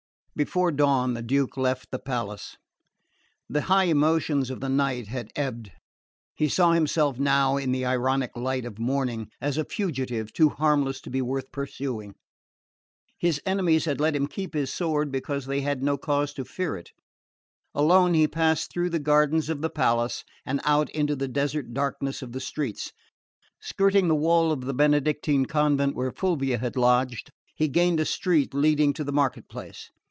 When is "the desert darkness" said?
21.15-22.21